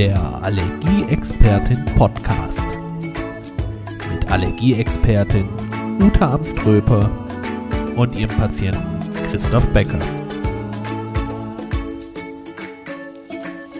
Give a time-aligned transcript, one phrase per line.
[0.00, 2.64] Der Allergieexpertin Podcast.
[4.10, 5.46] Mit Allergieexpertin
[6.00, 7.10] Uta Amströper
[7.96, 8.98] und ihrem Patienten
[9.30, 9.98] Christoph Becker.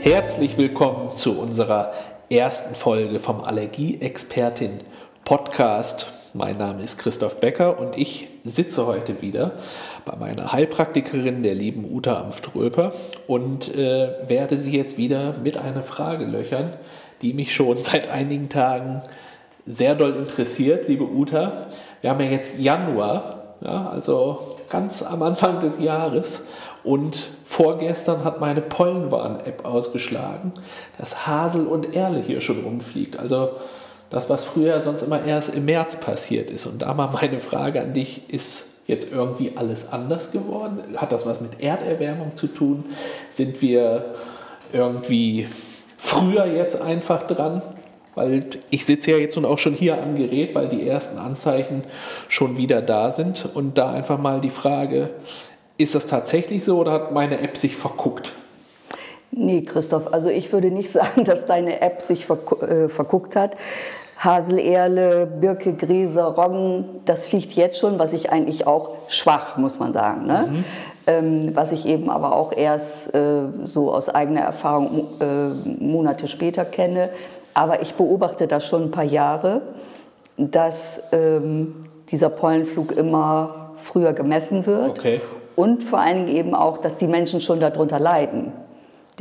[0.03, 1.95] Herzlich willkommen zu unserer
[2.29, 4.81] ersten Folge vom Allergieexpertin
[5.25, 6.20] Podcast.
[6.33, 9.53] Mein Name ist Christoph Becker und ich sitze heute wieder
[10.05, 12.93] bei meiner Heilpraktikerin, der lieben Uta Amströper,
[13.27, 16.75] und äh, werde sie jetzt wieder mit einer Frage löchern,
[17.21, 19.03] die mich schon seit einigen Tagen
[19.67, 20.87] sehr doll interessiert.
[20.87, 21.67] Liebe Uta,
[22.01, 26.43] wir haben ja jetzt Januar, ja, also ganz am Anfang des Jahres.
[26.85, 30.53] Und vorgestern hat meine Pollenwarn-App ausgeschlagen,
[30.97, 33.19] dass Hasel und Erle hier schon rumfliegt.
[33.19, 33.51] Also
[34.11, 36.67] das, was früher sonst immer erst im März passiert ist.
[36.67, 40.83] Und da mal meine Frage an dich, ist jetzt irgendwie alles anders geworden?
[40.97, 42.85] Hat das was mit Erderwärmung zu tun?
[43.31, 44.15] Sind wir
[44.73, 45.47] irgendwie
[45.97, 47.63] früher jetzt einfach dran?
[48.17, 51.85] Weil ich sitze ja jetzt nun auch schon hier am Gerät, weil die ersten Anzeichen
[52.29, 53.49] schon wieder da sind.
[53.55, 55.11] Und da einfach mal die Frage,
[55.79, 58.33] ist das tatsächlich so oder hat meine App sich verguckt?
[59.31, 63.57] Nee, Christoph, also ich würde nicht sagen, dass deine App sich äh, verguckt hat.
[64.21, 69.95] Haselerle, Birke, Gräser, Roggen, das fliegt jetzt schon, was ich eigentlich auch schwach, muss man
[69.95, 70.27] sagen.
[70.27, 70.49] Ne?
[70.51, 70.65] Mhm.
[71.07, 75.49] Ähm, was ich eben aber auch erst äh, so aus eigener Erfahrung äh,
[75.83, 77.09] Monate später kenne.
[77.55, 79.63] Aber ich beobachte das schon ein paar Jahre,
[80.37, 84.99] dass ähm, dieser Pollenflug immer früher gemessen wird.
[84.99, 85.23] Okay.
[85.57, 88.53] Und vor allen Dingen eben auch, dass die Menschen schon darunter leiden.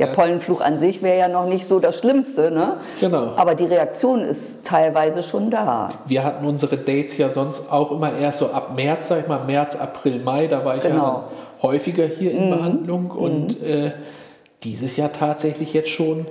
[0.00, 0.14] Der ja.
[0.14, 2.78] Pollenflug an sich wäre ja noch nicht so das Schlimmste, ne?
[3.00, 3.34] Genau.
[3.36, 5.90] Aber die Reaktion ist teilweise schon da.
[6.06, 9.44] Wir hatten unsere Dates ja sonst auch immer erst so ab März, sag ich mal,
[9.44, 10.96] März, April, Mai, da war ich genau.
[10.96, 11.24] ja
[11.62, 12.50] häufiger hier in mhm.
[12.50, 13.66] Behandlung und mhm.
[13.66, 13.90] äh,
[14.62, 16.26] dieses Jahr tatsächlich jetzt schon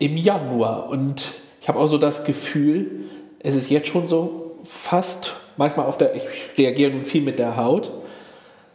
[0.00, 0.88] im Januar.
[0.88, 3.04] Und ich habe auch so das Gefühl,
[3.38, 6.24] es ist jetzt schon so fast, manchmal auf der, ich
[6.58, 7.92] reagiere nun viel mit der Haut,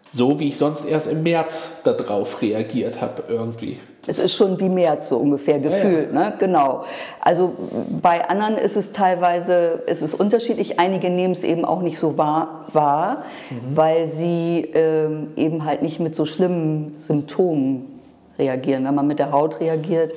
[0.10, 3.78] so wie ich sonst erst im März darauf reagiert habe irgendwie.
[4.10, 6.30] Es ist schon wie März so ungefähr gefühlt, ja, ja.
[6.30, 6.34] ne?
[6.40, 6.86] Genau.
[7.20, 7.54] Also
[8.02, 10.80] bei anderen ist es teilweise, ist es unterschiedlich.
[10.80, 13.76] Einige nehmen es eben auch nicht so wahr, wahr mhm.
[13.76, 18.00] weil sie ähm, eben halt nicht mit so schlimmen Symptomen
[18.40, 18.86] reagieren.
[18.86, 20.14] Wenn man mit der Haut reagiert,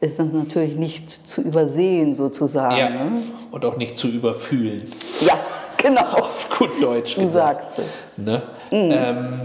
[0.00, 2.76] ist das natürlich nicht zu übersehen sozusagen.
[2.76, 2.88] Ja.
[2.88, 3.12] Ne?
[3.50, 4.82] Und auch nicht zu überfühlen.
[5.20, 5.38] Ja,
[5.82, 6.02] genau.
[6.02, 7.70] Auf gut Deutsch du gesagt.
[7.70, 8.24] sagst es.
[8.24, 8.42] Ne?
[8.70, 8.90] Mhm.
[8.92, 9.40] Ähm,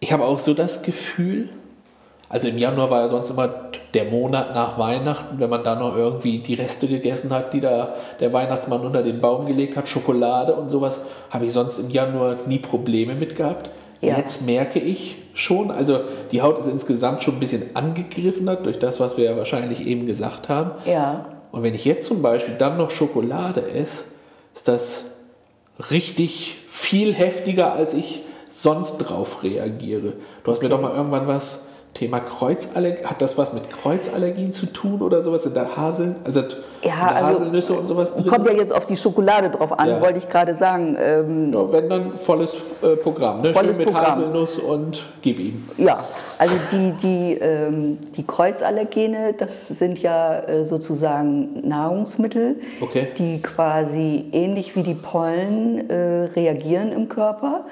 [0.00, 1.48] ich habe auch so das Gefühl,
[2.28, 3.48] also im Januar war ja sonst immer
[3.94, 7.94] der Monat nach Weihnachten, wenn man da noch irgendwie die Reste gegessen hat, die da
[8.20, 10.98] der Weihnachtsmann unter den Baum gelegt hat, Schokolade und sowas,
[11.30, 13.70] habe ich sonst im Januar nie Probleme mit gehabt.
[14.00, 14.16] Ja.
[14.16, 16.00] Jetzt merke ich schon, also
[16.32, 20.06] die Haut ist insgesamt schon ein bisschen angegriffener durch das, was wir ja wahrscheinlich eben
[20.06, 20.72] gesagt haben.
[20.86, 21.26] Ja.
[21.52, 24.04] Und wenn ich jetzt zum Beispiel dann noch Schokolade esse,
[24.54, 25.11] ist das
[25.90, 30.14] richtig viel heftiger, als ich sonst drauf reagiere.
[30.44, 31.60] Du hast mir doch mal irgendwann was
[31.94, 35.42] Thema Kreuzallergie, hat das was mit Kreuzallergien zu tun oder sowas?
[35.42, 36.42] Sind da Haseln, also
[36.82, 38.28] ja, also Haselnüsse und sowas drin?
[38.28, 40.00] Kommt ja jetzt auf die Schokolade drauf an, ja.
[40.00, 40.96] wollte ich gerade sagen.
[40.98, 43.52] Ähm, ja, wenn dann volles äh, Programm, ne?
[43.52, 44.12] Volles Schön mit Programm.
[44.12, 45.68] Haselnuss und gib ihm.
[45.76, 46.02] Ja,
[46.38, 53.08] also die, die, ähm, die Kreuzallergene, das sind ja äh, sozusagen Nahrungsmittel, okay.
[53.18, 57.66] die quasi ähnlich wie die Pollen äh, reagieren im Körper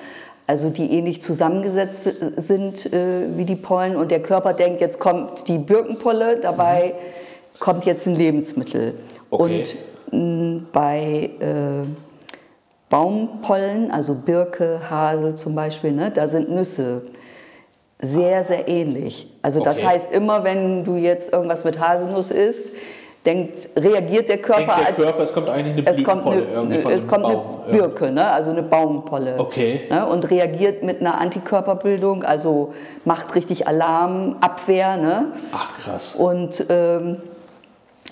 [0.50, 2.02] also die ähnlich zusammengesetzt
[2.38, 7.60] sind äh, wie die Pollen und der Körper denkt, jetzt kommt die Birkenpolle, dabei mhm.
[7.60, 8.94] kommt jetzt ein Lebensmittel.
[9.30, 9.64] Okay.
[10.10, 11.86] Und mh, bei äh,
[12.88, 17.02] Baumpollen, also Birke, Hasel zum Beispiel, ne, da sind Nüsse
[18.00, 19.32] sehr, sehr ähnlich.
[19.42, 19.86] Also das Okay.
[19.86, 22.74] heißt, immer wenn du jetzt irgendwas mit Haselnuss isst,
[23.26, 26.78] denkt, reagiert der Körper Denkt der als Körper, es kommt eigentlich eine Blütenpolle eine, irgendwie
[26.78, 27.42] von es kommt Baum.
[27.66, 28.26] eine Birke, ne?
[28.30, 29.34] also eine Baumpolle.
[29.38, 29.80] Okay.
[29.90, 30.06] Ne?
[30.06, 32.72] Und reagiert mit einer Antikörperbildung, also
[33.04, 34.96] macht richtig Alarm, Abwehr.
[34.96, 35.26] Ne?
[35.52, 36.14] Ach krass.
[36.14, 37.18] Und ähm,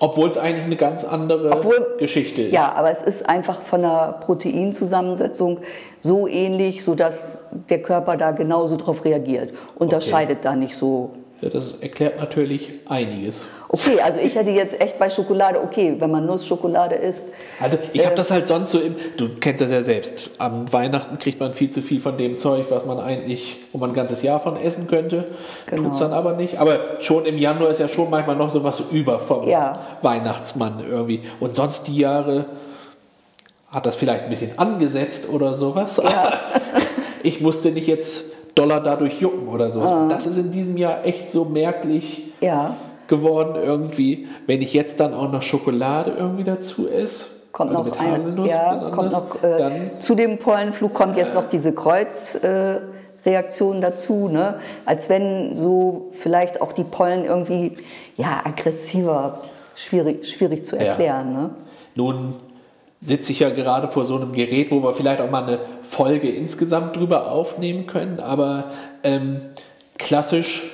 [0.01, 2.53] Obwohl es eigentlich eine ganz andere Obwohl- Geschichte ist.
[2.53, 5.59] ja, aber es ist einfach von der Proteinzusammensetzung
[6.03, 7.29] so ähnlich, sodass
[7.71, 9.53] der Körper da genauso drauf reagiert.
[9.77, 11.11] Unterscheidet da nicht so.
[11.41, 13.47] Ja, das erklärt natürlich einiges.
[13.69, 18.03] Okay, also ich hätte jetzt echt bei Schokolade, okay, wenn man Nussschokolade isst, Also ich
[18.05, 21.39] habe Äh, das halt sonst so im, du kennst das ja selbst, am Weihnachten kriegt
[21.39, 24.41] man viel zu viel von dem Zeug, was man eigentlich, wo man ein ganzes Jahr
[24.41, 25.27] von essen könnte,
[25.67, 25.85] Genau.
[25.85, 26.57] tut's dann aber nicht.
[26.59, 29.79] Aber schon im Januar ist ja schon manchmal noch so was über vom Ja.
[30.03, 31.21] Weihnachtsmann irgendwie.
[31.39, 32.47] Und sonst die Jahre
[33.71, 35.99] hat das vielleicht ein bisschen angesetzt oder sowas.
[36.03, 36.33] Ja.
[37.23, 38.25] ich musste nicht jetzt
[38.55, 39.91] Dollar dadurch jucken oder sowas.
[39.91, 40.07] Ah.
[40.09, 42.33] Das ist in diesem Jahr echt so merklich.
[42.41, 42.77] ja.
[43.09, 44.29] geworden irgendwie.
[44.47, 48.13] Wenn ich jetzt dann auch noch Schokolade irgendwie dazu esse, Kommt also noch mit ein,
[48.13, 54.29] Haselnuss ja, kommt noch, äh, dann zu dem Pollenflug kommt jetzt noch diese Kreuzreaktion dazu,
[54.29, 54.61] ne?
[54.85, 57.79] als wenn so vielleicht auch die Pollen irgendwie
[58.17, 59.41] ja, aggressiver,
[59.75, 61.33] schwierig, schwierig zu erklären.
[61.33, 61.51] Ne?
[61.95, 62.35] Nun
[63.01, 66.29] sitze ich ja gerade vor so einem Gerät, wo wir vielleicht auch mal eine Folge
[66.29, 68.65] insgesamt drüber aufnehmen können, aber
[69.05, 69.39] ähm,
[69.99, 70.65] klassisch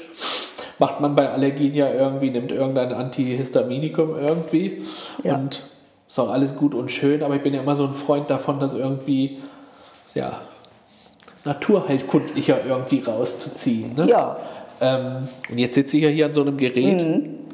[0.78, 4.82] macht man bei Allergien ja irgendwie, nimmt irgendein Antihistaminikum irgendwie
[5.22, 5.34] Ja.
[5.36, 5.62] und
[6.08, 8.58] ist auch alles gut und schön, aber ich bin ja immer so ein Freund davon,
[8.58, 9.38] das irgendwie,
[10.14, 10.40] ja,
[11.44, 13.94] naturheilkundlicher irgendwie rauszuziehen.
[13.94, 14.08] Ne?
[14.08, 14.36] Ja.
[14.80, 17.00] Ähm, und jetzt sitze ich ja hier an so einem Gerät,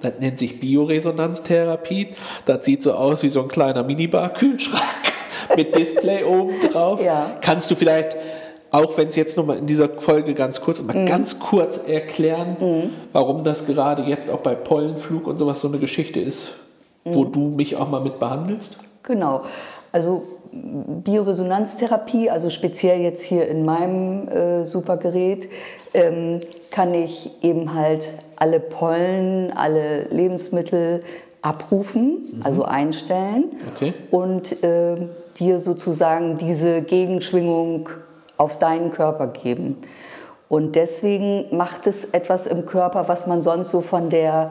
[0.03, 2.09] das nennt sich Bioresonanztherapie.
[2.45, 5.13] Das sieht so aus wie so ein kleiner Minibar-Kühlschrank
[5.57, 7.03] mit Display oben drauf.
[7.03, 7.37] Ja.
[7.41, 8.17] Kannst du vielleicht,
[8.71, 13.45] auch wenn es jetzt nochmal in dieser Folge ganz kurz, mal ganz kurz erklären, warum
[13.45, 16.53] das gerade jetzt auch bei Pollenflug und sowas so eine Geschichte ist,
[17.05, 18.79] wo du mich auch mal mit behandelst?
[19.03, 19.43] Genau.
[19.93, 25.49] Also Bioresonanztherapie, also speziell jetzt hier in meinem äh, Supergerät,
[25.95, 31.03] ähm, kann ich eben halt alle Pollen, alle Lebensmittel
[31.43, 33.45] abrufen, also einstellen
[33.75, 33.95] Okay.
[34.11, 34.97] und äh,
[35.39, 37.89] dir sozusagen diese Gegenschwingung
[38.37, 39.79] auf deinen Körper geben.
[40.49, 44.51] Und deswegen macht es etwas im Körper, was man sonst so von der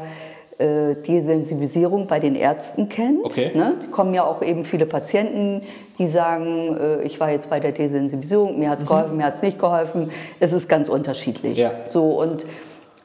[0.60, 3.24] äh, Desensibilisierung bei den Ärzten kennt.
[3.24, 3.52] Okay.
[3.54, 3.76] Ne?
[3.82, 5.62] Die kommen ja auch eben viele Patienten,
[5.98, 9.36] die sagen, äh, ich war jetzt bei der Desensibilisierung, mir hat es geholfen, mir hat
[9.36, 10.12] es nicht geholfen.
[10.42, 11.58] Es ist ganz unterschiedlich.
[11.58, 11.72] Ja.
[11.88, 12.46] So, und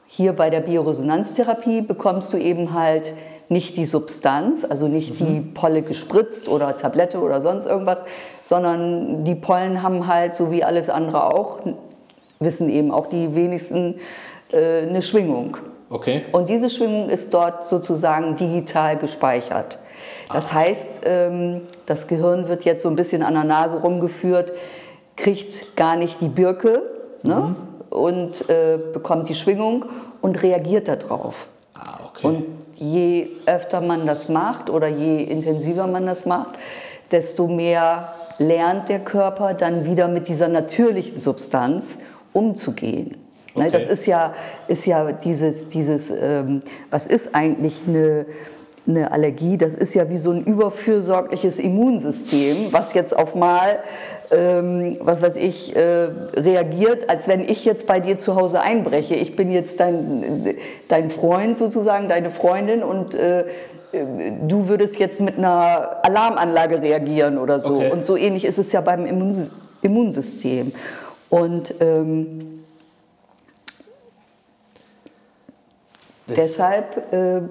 [0.07, 3.13] hier bei der Bioresonanztherapie bekommst du eben halt
[3.47, 8.03] nicht die Substanz, also nicht die Polle gespritzt oder Tablette oder sonst irgendwas,
[8.41, 11.59] sondern die Pollen haben halt, so wie alles andere auch,
[12.39, 13.95] wissen eben auch die wenigsten,
[14.51, 15.57] äh, eine Schwingung.
[15.95, 16.23] Okay.
[16.33, 19.79] Und diese Schwingung ist dort sozusagen digital gespeichert.
[20.29, 24.51] Das heißt, ähm, das Gehirn wird jetzt so ein bisschen an der Nase rumgeführt,
[25.15, 26.81] kriegt gar nicht die Birke
[27.23, 27.55] ne?
[27.89, 29.85] und äh, bekommt die Schwingung
[30.21, 31.47] und reagiert darauf.
[31.73, 32.27] Ah, okay.
[32.27, 32.45] Und
[32.75, 36.57] je öfter man das macht oder je intensiver man das macht,
[37.09, 41.99] desto mehr lernt der Körper dann wieder mit dieser natürlichen Substanz
[42.33, 43.24] umzugehen.
[43.55, 43.71] Ne, Okay.
[43.71, 44.33] Das ist ja,
[44.67, 48.25] ist ja dieses, dieses ähm, was ist eigentlich eine,
[48.87, 49.57] eine Allergie?
[49.57, 53.79] Das ist ja wie so ein überfürsorgliches Immunsystem, was jetzt auf mal,
[54.31, 59.15] ähm, was weiß ich, äh, reagiert, als wenn ich jetzt bei dir zu Hause einbreche.
[59.15, 60.57] Ich bin jetzt dein,
[60.89, 63.45] dein Freund sozusagen, deine Freundin und äh,
[63.95, 64.05] äh,
[64.47, 67.75] du würdest jetzt mit einer Alarmanlage reagieren oder so.
[67.75, 67.91] Okay.
[67.91, 69.49] Und so ähnlich ist es ja beim Immun
[69.81, 70.71] Immunsystem.
[71.29, 72.63] Und ähm,
[76.27, 77.41] Das- Deshalb äh,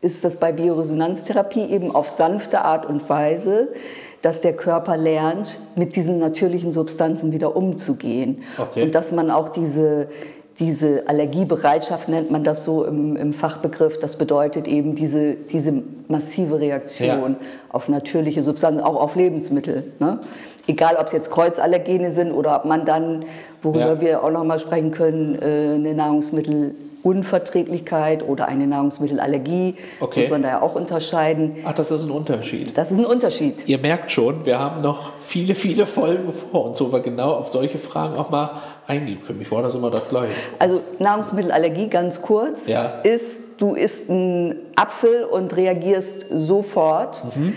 [0.00, 3.68] ist das bei Bioresonanztherapie eben auf sanfte Art und Weise,
[4.22, 8.42] dass der Körper lernt, mit diesen natürlichen Substanzen wieder umzugehen.
[8.56, 8.84] Okay.
[8.84, 10.06] Und dass man auch diese,
[10.60, 16.60] diese Allergiebereitschaft, nennt man das so im, im Fachbegriff, das bedeutet eben diese, diese massive
[16.60, 17.36] Reaktion
[17.70, 19.92] auf natürliche Substanzen, auch auf Lebensmittel.
[19.98, 20.18] Ne?
[20.68, 23.24] Egal, ob es jetzt Kreuzallergene sind oder ob man dann,
[23.62, 24.00] worüber Ja.
[24.00, 25.94] wir auch noch mal sprechen können, äh, eine
[27.02, 30.20] Nahrungsmittelunverträglichkeit oder eine Nahrungsmittelallergie, Okay.
[30.22, 31.56] muss man da ja auch unterscheiden.
[31.64, 32.76] Ach, das ist ein Unterschied.
[32.76, 33.68] Das ist ein Unterschied.
[33.68, 37.48] Ihr merkt schon, wir haben noch viele, viele Folgen vor uns, wo wir genau auf
[37.48, 38.50] solche Fragen auch mal
[38.86, 39.18] eingehen.
[39.22, 40.32] Für mich war das immer das Gleiche.
[40.58, 43.00] Also Nahrungsmittelallergie, ganz kurz, Ja.
[43.02, 47.22] ist, du isst einen Apfel und reagierst sofort.
[47.36, 47.54] Mhm.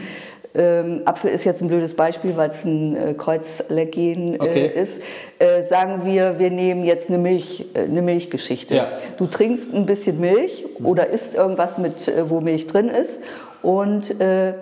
[0.57, 4.71] Ähm, Apfel ist jetzt ein blödes Beispiel, weil es ein äh, Kreuzallergen äh, Okay.
[4.73, 5.01] ist.
[5.39, 8.75] Äh, sagen wir, wir nehmen jetzt eine, Milch, äh, eine Milchgeschichte.
[8.75, 8.87] Ja.
[9.17, 13.19] Du trinkst ein bisschen Milch oder isst irgendwas, mit, äh, wo Milch drin ist
[13.61, 14.53] und äh,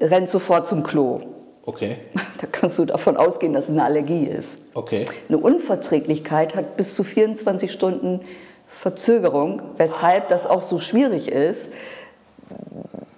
[0.00, 1.20] rennst sofort zum Klo.
[1.64, 1.96] Okay,
[2.40, 4.56] Da kannst du davon ausgehen, dass es eine Allergie ist.
[4.74, 5.04] okay.
[5.28, 8.20] Eine Unverträglichkeit hat bis zu 24 Stunden
[8.80, 11.70] Verzögerung, weshalb das auch so schwierig ist,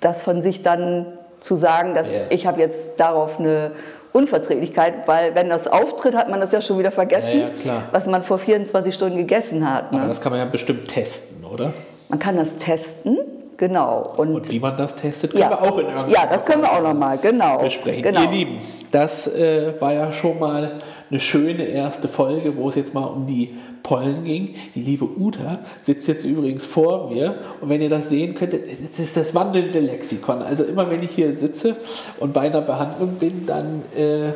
[0.00, 1.07] das von sich dann
[1.41, 2.21] zu sagen, dass Ja.
[2.31, 3.73] ich habe jetzt darauf eine
[4.13, 8.07] Unverträglichkeit, weil wenn das auftritt, hat man das ja schon wieder vergessen, Ja, ja, was
[8.07, 9.87] man vor 24 Stunden gegessen hat.
[9.93, 10.09] Aber Ne?
[10.09, 11.73] das kann man ja bestimmt testen, oder?
[12.09, 13.19] Man kann das testen,
[13.57, 14.03] genau.
[14.17, 16.63] Und, Und wie man das testet, können ja, wir auch in irgendeiner ja, das können
[16.63, 17.59] wir auch noch mal, genau.
[17.59, 18.03] besprechen.
[18.03, 18.23] genau.
[18.23, 18.59] Ihr Lieben,
[18.91, 20.73] das äh, war ja schon mal
[21.11, 24.55] eine schöne erste Folge, wo es jetzt mal um die Pollen ging.
[24.75, 28.99] Die liebe Uta sitzt jetzt übrigens vor mir und wenn ihr das sehen könntet, das
[28.99, 30.43] ist das wandelnde Lexikon.
[30.43, 31.76] Also immer wenn ich hier sitze
[32.21, 34.33] und bei einer Behandlung bin, dann äh,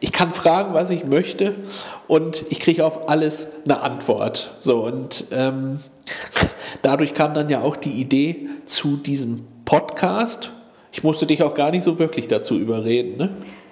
[0.00, 1.54] ich kann fragen, was ich möchte
[2.08, 4.54] und ich kriege auf alles eine Antwort.
[4.58, 5.78] So und ähm,
[6.82, 10.50] dadurch kam dann ja auch die Idee zu diesem Podcast.
[10.92, 13.30] Ich musste dich auch gar nicht so wirklich dazu überreden, ne?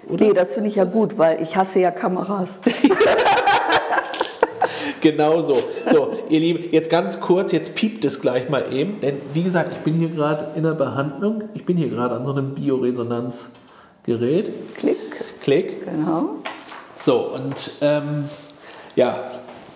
[0.09, 0.25] Oder?
[0.25, 2.59] Nee, das finde ich ja gut, weil ich hasse ja Kameras.
[5.01, 5.57] genau so.
[5.91, 9.71] So, ihr Lieben, jetzt ganz kurz, jetzt piept es gleich mal eben, denn wie gesagt,
[9.71, 11.43] ich bin hier gerade in der Behandlung.
[11.53, 14.75] Ich bin hier gerade an so einem Bioresonanzgerät.
[14.75, 14.97] Klick.
[15.41, 15.85] Klick.
[15.85, 16.37] Genau.
[16.95, 18.25] So, und ähm,
[18.95, 19.23] ja,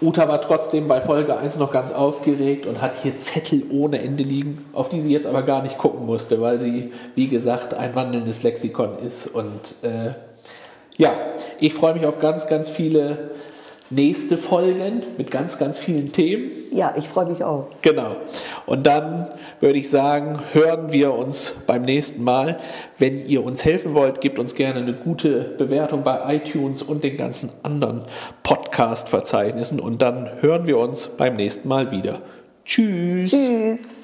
[0.01, 4.23] Uta war trotzdem bei Folge 1 noch ganz aufgeregt und hat hier Zettel ohne Ende
[4.23, 7.95] liegen, auf die sie jetzt aber gar nicht gucken musste, weil sie, wie gesagt, ein
[7.95, 9.27] wandelndes Lexikon ist.
[9.27, 10.13] Und äh,
[10.97, 11.13] ja,
[11.59, 13.31] ich freue mich auf ganz, ganz viele
[13.89, 16.51] nächste Folgen mit ganz, ganz vielen Themen.
[16.71, 17.67] Ja, ich freue mich auch.
[17.81, 18.15] Genau.
[18.65, 19.27] Und dann
[19.59, 22.59] würde ich sagen, hören wir uns beim nächsten Mal.
[22.97, 27.17] Wenn ihr uns helfen wollt, gebt uns gerne eine gute Bewertung bei iTunes und den
[27.17, 28.03] ganzen anderen
[28.43, 29.79] Podcast-Verzeichnissen.
[29.79, 32.21] Und dann hören wir uns beim nächsten Mal wieder.
[32.65, 33.31] Tschüss.
[33.31, 33.98] Tschüss.